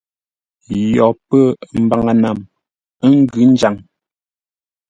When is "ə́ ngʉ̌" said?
3.05-3.43